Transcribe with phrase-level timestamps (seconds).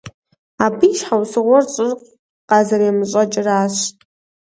[0.65, 1.91] Абы и щхьэусыгъуэр щӀыр
[2.49, 3.75] къазэремэщӀэкӀыращ.